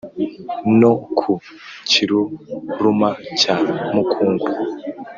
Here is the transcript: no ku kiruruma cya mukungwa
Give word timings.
no 0.79 0.91
ku 1.17 1.31
kiruruma 1.89 3.09
cya 3.39 3.55
mukungwa 3.93 4.49